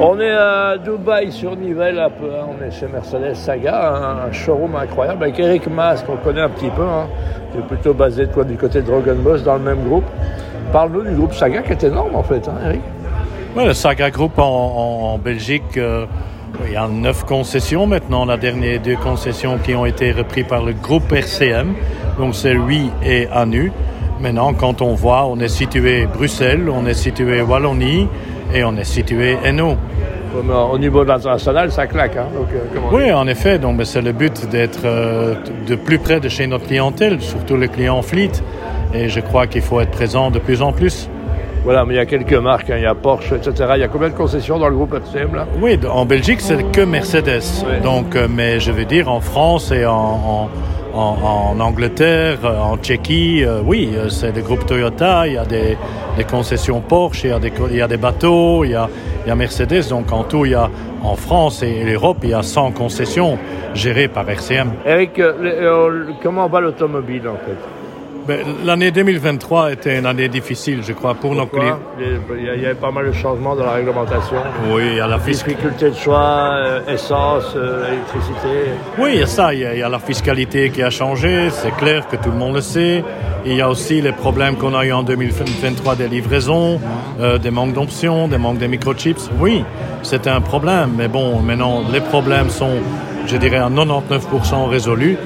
On 0.00 0.20
est 0.20 0.30
à 0.30 0.78
Dubaï 0.78 1.32
sur 1.32 1.56
Nivelle, 1.56 1.98
un 1.98 2.08
peu, 2.08 2.26
hein. 2.26 2.46
on 2.48 2.64
est 2.64 2.70
chez 2.70 2.86
Mercedes 2.86 3.34
Saga, 3.34 4.26
un 4.28 4.32
showroom 4.32 4.76
incroyable 4.76 5.24
avec 5.24 5.40
Eric 5.40 5.66
Mas 5.66 6.04
qu'on 6.04 6.16
connaît 6.16 6.42
un 6.42 6.48
petit 6.48 6.70
peu, 6.70 6.82
hein, 6.82 7.08
qui 7.50 7.58
plutôt 7.62 7.94
basé 7.94 8.28
toi, 8.28 8.44
du 8.44 8.56
côté 8.56 8.80
de 8.80 8.86
Dragon 8.86 9.16
Boss 9.16 9.42
dans 9.42 9.54
le 9.54 9.62
même 9.62 9.82
groupe. 9.88 10.04
Parle-nous 10.72 11.02
du 11.02 11.16
groupe 11.16 11.34
Saga 11.34 11.62
qui 11.62 11.72
est 11.72 11.82
énorme 11.82 12.14
en 12.14 12.22
fait, 12.22 12.46
hein, 12.46 12.54
Eric. 12.64 12.80
Ouais, 13.56 13.66
le 13.66 13.72
Saga 13.72 14.08
Group 14.10 14.38
en, 14.38 15.14
en 15.14 15.18
Belgique, 15.18 15.76
euh, 15.76 16.06
il 16.64 16.74
y 16.74 16.76
a 16.76 16.86
neuf 16.86 17.24
concessions 17.24 17.88
maintenant. 17.88 18.24
La 18.24 18.36
dernière 18.36 18.80
deux 18.80 18.96
concessions 18.96 19.58
qui 19.58 19.74
ont 19.74 19.84
été 19.84 20.12
reprises 20.12 20.46
par 20.48 20.64
le 20.64 20.74
groupe 20.74 21.12
RCM, 21.12 21.74
donc 22.20 22.36
c'est 22.36 22.54
lui 22.54 22.88
et 23.04 23.26
Anu. 23.32 23.72
Maintenant, 24.20 24.52
quand 24.52 24.80
on 24.80 24.94
voit, 24.94 25.26
on 25.26 25.40
est 25.40 25.48
situé 25.48 26.06
Bruxelles, 26.06 26.68
on 26.68 26.86
est 26.86 26.94
situé 26.94 27.42
Wallonie 27.42 28.06
et 28.54 28.64
on 28.64 28.76
est 28.76 28.84
situé 28.84 29.36
Hainaut. 29.44 29.76
Au 30.72 30.78
niveau 30.78 31.04
de 31.04 31.08
l'international, 31.08 31.72
ça 31.72 31.86
claque. 31.86 32.16
Hein? 32.16 32.26
Donc, 32.34 32.48
euh, 32.52 32.96
oui, 32.96 33.12
en 33.12 33.26
effet. 33.26 33.58
Donc, 33.58 33.80
c'est 33.84 34.02
le 34.02 34.12
but 34.12 34.48
d'être 34.48 34.80
euh, 34.84 35.34
de 35.66 35.74
plus 35.74 35.98
près 35.98 36.20
de 36.20 36.28
chez 36.28 36.46
notre 36.46 36.66
clientèle, 36.66 37.20
surtout 37.20 37.56
le 37.56 37.66
client 37.66 38.02
fleet. 38.02 38.32
Et 38.94 39.08
je 39.08 39.20
crois 39.20 39.46
qu'il 39.46 39.62
faut 39.62 39.80
être 39.80 39.90
présent 39.90 40.30
de 40.30 40.38
plus 40.38 40.62
en 40.62 40.72
plus. 40.72 41.08
Voilà, 41.64 41.84
mais 41.84 41.94
il 41.94 41.96
y 41.96 42.00
a 42.00 42.06
quelques 42.06 42.34
marques, 42.34 42.70
hein. 42.70 42.76
il 42.76 42.82
y 42.82 42.86
a 42.86 42.94
Porsche, 42.94 43.32
etc. 43.32 43.72
Il 43.74 43.80
y 43.80 43.84
a 43.84 43.88
combien 43.88 44.08
de 44.08 44.14
concessions 44.14 44.58
dans 44.58 44.68
le 44.68 44.76
groupe 44.76 44.94
FCM 44.94 45.34
là? 45.34 45.46
Oui, 45.60 45.78
en 45.90 46.06
Belgique, 46.06 46.40
c'est 46.40 46.62
que 46.70 46.80
Mercedes. 46.82 47.42
Donc, 47.82 48.14
euh, 48.14 48.28
mais 48.30 48.60
je 48.60 48.70
veux 48.70 48.84
dire, 48.84 49.10
en 49.10 49.20
France 49.20 49.72
et 49.72 49.84
en, 49.84 49.92
en, 49.92 50.48
en 50.94 51.60
Angleterre, 51.60 52.38
en 52.44 52.76
Tchéquie, 52.76 53.44
euh, 53.44 53.60
oui, 53.64 53.90
euh, 53.94 54.08
c'est 54.08 54.32
des 54.32 54.42
groupes 54.42 54.66
Toyota, 54.66 55.26
il 55.26 55.34
y 55.34 55.38
a 55.38 55.44
des, 55.44 55.76
des 56.16 56.24
concessions 56.24 56.80
Porsche, 56.80 57.24
il 57.24 57.30
y, 57.30 57.32
a 57.32 57.38
des, 57.38 57.52
il 57.70 57.76
y 57.76 57.82
a 57.82 57.88
des 57.88 57.96
bateaux, 57.96 58.64
il 58.64 58.70
y 58.70 58.74
a, 58.74 58.88
il 59.24 59.28
y 59.28 59.30
a 59.30 59.34
Mercedes. 59.34 59.88
Donc, 59.88 60.12
en 60.12 60.24
tout, 60.24 60.44
il 60.44 60.52
y 60.52 60.54
a 60.54 60.70
en 61.02 61.14
France 61.14 61.62
et 61.62 61.84
l'Europe, 61.84 62.18
il 62.22 62.30
y 62.30 62.34
a 62.34 62.42
100 62.42 62.72
concessions 62.72 63.38
gérées 63.74 64.08
par 64.08 64.28
RCM. 64.28 64.72
Eric, 64.84 65.20
comment 66.22 66.48
va 66.48 66.60
l'automobile 66.60 67.28
en 67.28 67.36
fait? 67.36 67.77
L'année 68.64 68.90
2023 68.90 69.72
était 69.72 69.98
une 69.98 70.06
année 70.06 70.28
difficile, 70.28 70.80
je 70.82 70.92
crois, 70.92 71.14
pour 71.14 71.34
nos 71.34 71.46
clients. 71.46 71.78
Il 71.98 72.44
y 72.44 72.66
avait 72.66 72.74
pas 72.74 72.90
mal 72.90 73.06
de 73.06 73.12
changements 73.12 73.56
dans 73.56 73.64
la 73.64 73.72
réglementation. 73.72 74.36
Oui, 74.70 74.82
il 74.92 74.96
y 74.96 75.00
a 75.00 75.06
la 75.06 75.18
difficulté 75.18 75.90
de 75.90 75.94
choix, 75.94 76.50
euh, 76.54 76.94
essence, 76.94 77.54
euh, 77.56 77.92
électricité. 77.92 78.72
Oui, 78.98 79.10
il 79.14 79.20
y 79.20 79.22
a 79.22 79.26
ça. 79.26 79.54
Il 79.54 79.60
y 79.60 79.82
a, 79.82 79.88
la 79.88 79.98
fiscalité 79.98 80.70
qui 80.70 80.82
a 80.82 80.90
changé. 80.90 81.50
C'est 81.50 81.74
clair 81.76 82.06
que 82.08 82.16
tout 82.16 82.30
le 82.30 82.36
monde 82.36 82.56
le 82.56 82.60
sait. 82.60 83.02
Il 83.44 83.54
y 83.54 83.60
a 83.60 83.68
aussi 83.68 84.00
les 84.00 84.12
problèmes 84.12 84.56
qu'on 84.56 84.74
a 84.74 84.84
eu 84.84 84.92
en 84.92 85.02
2023 85.02 85.96
des 85.96 86.08
livraisons, 86.08 86.80
euh, 87.20 87.38
des 87.38 87.50
manques 87.50 87.72
d'options, 87.72 88.28
des 88.28 88.38
manques 88.38 88.58
de 88.58 88.66
microchips. 88.66 89.30
Oui, 89.40 89.64
c'était 90.02 90.30
un 90.30 90.40
problème. 90.40 90.90
Mais 90.96 91.08
bon, 91.08 91.40
maintenant, 91.40 91.82
les 91.92 92.00
problèmes 92.00 92.50
sont, 92.50 92.76
je 93.26 93.36
dirais, 93.36 93.58
à 93.58 93.68
99% 93.70 94.68
résolus. 94.68 95.16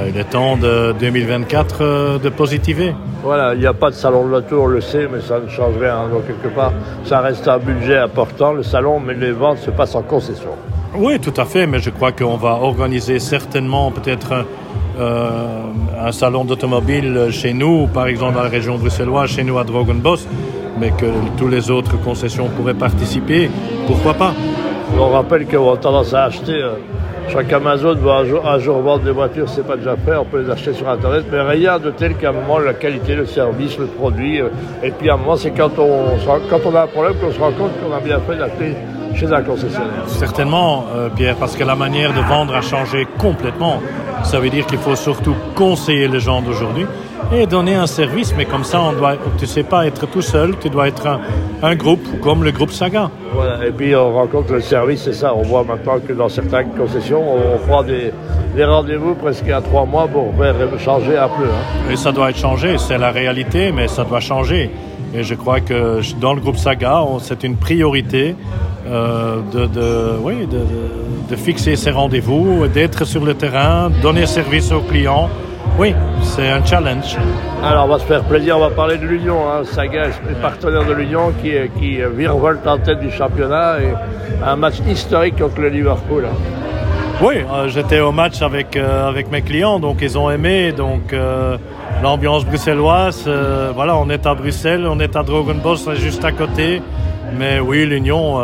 Euh, 0.00 0.10
il 0.12 0.18
est 0.18 0.24
temps 0.24 0.56
de 0.56 0.94
2024 0.98 1.78
euh, 1.80 2.18
de 2.18 2.28
positiver. 2.28 2.94
Voilà, 3.22 3.54
il 3.54 3.60
n'y 3.60 3.66
a 3.66 3.72
pas 3.72 3.90
de 3.90 3.94
salon 3.94 4.26
de 4.26 4.30
l'auto, 4.30 4.62
on 4.62 4.66
le 4.66 4.80
sait, 4.80 5.08
mais 5.12 5.20
ça 5.20 5.40
ne 5.40 5.48
change 5.48 5.76
rien. 5.78 6.08
Donc, 6.08 6.26
quelque 6.26 6.54
part, 6.54 6.72
ça 7.04 7.20
reste 7.20 7.46
un 7.48 7.58
budget 7.58 7.98
important, 7.98 8.52
le 8.52 8.62
salon, 8.62 9.00
mais 9.00 9.14
les 9.14 9.32
ventes 9.32 9.58
se 9.58 9.70
passent 9.70 9.94
en 9.94 10.02
concession. 10.02 10.50
Oui, 10.96 11.18
tout 11.20 11.34
à 11.36 11.44
fait, 11.44 11.66
mais 11.66 11.78
je 11.78 11.90
crois 11.90 12.12
qu'on 12.12 12.36
va 12.36 12.50
organiser 12.50 13.18
certainement 13.18 13.90
peut-être 13.90 14.44
euh, 14.98 15.28
un 16.00 16.12
salon 16.12 16.44
d'automobile 16.44 17.28
chez 17.30 17.52
nous, 17.52 17.86
par 17.86 18.06
exemple 18.06 18.34
dans 18.34 18.42
la 18.42 18.48
région 18.48 18.76
bruxelloise, 18.76 19.30
chez 19.30 19.44
nous 19.44 19.58
à 19.58 19.64
Drogon 19.64 19.94
Boss, 19.94 20.26
mais 20.80 20.90
que 20.90 21.06
tous 21.36 21.46
les 21.46 21.70
autres 21.70 21.96
concessions 22.02 22.48
pourraient 22.48 22.74
participer. 22.74 23.50
Pourquoi 23.86 24.14
pas? 24.14 24.34
On 24.98 25.10
rappelle 25.10 25.46
qu'on 25.46 25.72
a 25.72 25.76
tendance 25.76 26.12
à 26.12 26.24
acheter 26.24 26.60
chaque 27.32 27.52
Amazon 27.52 27.94
va 27.94 28.22
un 28.44 28.58
jour, 28.58 28.80
vendre 28.80 29.04
des 29.04 29.10
voitures, 29.10 29.48
c'est 29.48 29.66
pas 29.66 29.76
déjà 29.76 29.96
fait, 29.96 30.16
on 30.16 30.24
peut 30.24 30.42
les 30.42 30.50
acheter 30.50 30.72
sur 30.72 30.88
Internet, 30.88 31.24
mais 31.30 31.40
rien 31.40 31.78
de 31.78 31.90
tel 31.90 32.16
qu'à 32.16 32.30
un 32.30 32.32
moment 32.32 32.58
la 32.58 32.74
qualité, 32.74 33.14
le 33.14 33.26
service, 33.26 33.78
le 33.78 33.86
produit. 33.86 34.40
Euh, 34.40 34.48
et 34.82 34.90
puis 34.90 35.08
à 35.10 35.14
un 35.14 35.16
moment, 35.16 35.36
c'est 35.36 35.50
quand 35.52 35.78
on, 35.78 36.16
quand 36.48 36.60
on 36.66 36.74
a 36.74 36.82
un 36.82 36.86
problème 36.86 37.14
qu'on 37.20 37.32
se 37.32 37.38
rend 37.38 37.52
compte 37.52 37.70
qu'on 37.80 37.94
a 37.94 38.00
bien 38.00 38.18
fait 38.20 38.36
d'acheter 38.36 38.74
chez 39.14 39.32
un 39.32 39.42
concessionnaire. 39.42 40.06
Certainement, 40.06 40.86
euh, 40.94 41.08
Pierre, 41.14 41.36
parce 41.36 41.56
que 41.56 41.64
la 41.64 41.76
manière 41.76 42.12
de 42.12 42.20
vendre 42.20 42.54
a 42.54 42.62
changé 42.62 43.06
complètement. 43.18 43.80
Ça 44.24 44.38
veut 44.40 44.50
dire 44.50 44.66
qu'il 44.66 44.78
faut 44.78 44.96
surtout 44.96 45.34
conseiller 45.54 46.08
les 46.08 46.20
gens 46.20 46.42
d'aujourd'hui 46.42 46.86
et 47.32 47.46
donner 47.46 47.74
un 47.74 47.86
service, 47.86 48.34
mais 48.36 48.44
comme 48.44 48.64
ça, 48.64 48.80
on 48.80 48.92
doit, 48.92 49.16
tu 49.36 49.44
ne 49.44 49.48
sais 49.48 49.62
pas 49.62 49.86
être 49.86 50.06
tout 50.06 50.22
seul, 50.22 50.56
tu 50.58 50.68
dois 50.70 50.88
être 50.88 51.06
un, 51.06 51.20
un, 51.62 51.74
groupe 51.74 52.20
comme 52.20 52.44
le 52.44 52.50
groupe 52.50 52.72
Saga. 52.72 53.10
Voilà, 53.32 53.66
et 53.66 53.70
puis 53.70 53.94
on 53.94 54.12
rencontre 54.12 54.52
le 54.52 54.60
service, 54.60 55.02
c'est 55.02 55.12
ça. 55.12 55.34
On 55.34 55.42
voit 55.42 55.64
maintenant 55.64 55.98
que 56.06 56.12
dans 56.12 56.28
certaines 56.28 56.70
concessions, 56.70 57.22
on 57.22 57.58
prend 57.66 57.82
des, 57.82 58.12
des 58.56 58.64
rendez-vous 58.64 59.14
presque 59.14 59.48
à 59.48 59.60
trois 59.60 59.84
mois 59.84 60.08
pour 60.08 60.34
faire 60.36 60.54
changer 60.78 61.16
un 61.16 61.28
peu. 61.28 61.44
Hein. 61.44 61.92
Et 61.92 61.96
ça 61.96 62.12
doit 62.12 62.30
être 62.30 62.38
changé, 62.38 62.78
c'est 62.78 62.98
la 62.98 63.10
réalité, 63.10 63.72
mais 63.72 63.88
ça 63.88 64.04
doit 64.04 64.20
changer. 64.20 64.70
Et 65.14 65.24
je 65.24 65.34
crois 65.34 65.60
que 65.60 66.00
dans 66.20 66.34
le 66.34 66.40
groupe 66.40 66.56
Saga, 66.56 67.02
c'est 67.20 67.42
une 67.42 67.56
priorité 67.56 68.36
euh, 68.86 69.40
de, 69.52 69.66
de, 69.66 70.12
oui, 70.22 70.46
de, 70.46 70.60
de, 71.28 71.36
fixer 71.36 71.76
ses 71.76 71.90
rendez-vous, 71.90 72.66
d'être 72.68 73.04
sur 73.04 73.24
le 73.24 73.34
terrain, 73.34 73.90
donner 74.02 74.26
service 74.26 74.72
aux 74.72 74.80
clients. 74.80 75.28
Oui, 75.78 75.94
c'est 76.22 76.48
un 76.50 76.64
challenge. 76.64 77.16
Alors, 77.64 77.86
on 77.86 77.88
va 77.88 77.98
se 77.98 78.04
faire 78.04 78.22
plaisir, 78.24 78.56
on 78.56 78.60
va 78.60 78.70
parler 78.70 78.98
de 78.98 79.06
l'Union. 79.06 79.48
Hein. 79.48 79.64
Saga 79.64 80.08
est 80.08 80.40
partenaire 80.42 80.84
de 80.84 80.92
l'Union 80.92 81.32
qui, 81.42 81.52
qui 81.78 81.98
virevolte 82.16 82.66
en 82.66 82.78
tête 82.78 83.00
du 83.00 83.10
championnat 83.10 83.80
et 83.80 83.94
un 84.44 84.56
match 84.56 84.80
historique 84.86 85.38
contre 85.38 85.60
le 85.60 85.68
Liverpool. 85.68 86.26
Hein. 86.26 86.36
Oui, 87.22 87.34
euh, 87.52 87.68
j'étais 87.68 88.00
au 88.00 88.12
match 88.12 88.40
avec, 88.40 88.76
euh, 88.76 89.06
avec 89.06 89.30
mes 89.30 89.42
clients, 89.42 89.78
donc 89.78 89.98
ils 90.00 90.16
ont 90.16 90.30
aimé. 90.30 90.72
Donc, 90.72 91.12
euh, 91.12 91.58
l'ambiance 92.02 92.46
bruxelloise, 92.46 93.28
voilà, 93.74 93.94
on 93.98 94.08
est 94.08 94.26
à 94.26 94.34
Bruxelles, 94.34 94.86
on 94.86 94.98
est 95.00 95.14
à 95.16 95.22
Drogenbos, 95.22 95.94
juste 95.96 96.24
à 96.24 96.32
côté. 96.32 96.80
Mais 97.38 97.60
oui, 97.60 97.84
l'Union, 97.84 98.38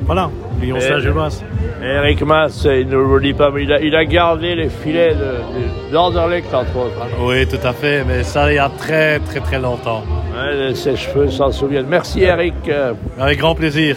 euh, 0.00 0.06
voilà, 0.06 0.30
l'Union 0.60 0.80
Saint-Gilloise. 0.80 1.44
Eric 1.82 2.22
Mas, 2.22 2.64
il 2.64 2.88
ne 2.88 2.96
le 2.96 3.20
dit 3.20 3.32
pas, 3.32 3.50
mais 3.50 3.62
il 3.62 3.72
a, 3.72 3.80
il 3.80 3.96
a 3.96 4.04
gardé 4.04 4.54
les 4.54 4.68
filets 4.68 5.14
d'Anderlecht, 5.90 6.52
entre 6.52 6.76
autres. 6.76 6.96
Hein. 7.02 7.08
Oui, 7.20 7.46
tout 7.46 7.66
à 7.66 7.72
fait, 7.72 8.04
mais 8.06 8.22
ça, 8.22 8.52
il 8.52 8.56
y 8.56 8.58
a 8.58 8.68
très, 8.68 9.18
très, 9.20 9.40
très 9.40 9.58
longtemps. 9.58 10.02
Ouais, 10.34 10.74
ses 10.74 10.96
cheveux 10.96 11.30
s'en 11.30 11.50
souviennent. 11.50 11.86
Merci, 11.88 12.22
Eric. 12.22 12.54
Avec 13.18 13.38
grand 13.38 13.54
plaisir. 13.54 13.88